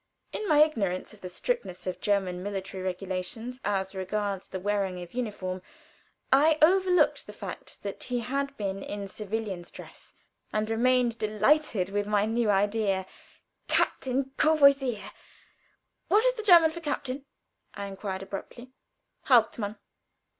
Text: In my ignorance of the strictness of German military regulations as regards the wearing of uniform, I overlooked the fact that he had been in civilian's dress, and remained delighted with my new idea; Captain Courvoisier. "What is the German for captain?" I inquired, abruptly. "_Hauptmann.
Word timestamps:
In 0.33 0.47
my 0.47 0.63
ignorance 0.63 1.13
of 1.13 1.21
the 1.21 1.29
strictness 1.29 1.85
of 1.85 2.01
German 2.01 2.41
military 2.41 2.81
regulations 2.83 3.61
as 3.63 3.93
regards 3.93 4.47
the 4.47 4.59
wearing 4.59 4.99
of 5.03 5.13
uniform, 5.13 5.61
I 6.31 6.57
overlooked 6.59 7.27
the 7.27 7.33
fact 7.33 7.83
that 7.83 8.01
he 8.05 8.21
had 8.21 8.57
been 8.57 8.81
in 8.81 9.07
civilian's 9.07 9.69
dress, 9.69 10.15
and 10.51 10.67
remained 10.71 11.19
delighted 11.19 11.89
with 11.89 12.07
my 12.07 12.25
new 12.25 12.49
idea; 12.49 13.05
Captain 13.67 14.31
Courvoisier. 14.37 15.11
"What 16.07 16.25
is 16.25 16.33
the 16.33 16.41
German 16.41 16.71
for 16.71 16.79
captain?" 16.79 17.25
I 17.75 17.85
inquired, 17.85 18.23
abruptly. 18.23 18.71
"_Hauptmann. 19.27 19.77